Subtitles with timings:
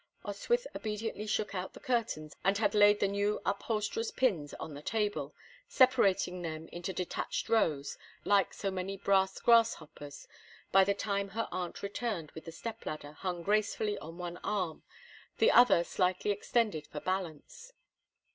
[0.25, 4.81] Oswyth obediently shook out the curtains, and had laid the new upholsterer's pins on the
[4.81, 5.35] table,
[5.67, 10.27] separating them into detached rows, like so many brass grasshoppers,
[10.71, 14.81] by the time her aunt returned with the step ladder hung gracefully on one arm,
[15.37, 17.71] the other slightly extended for balance.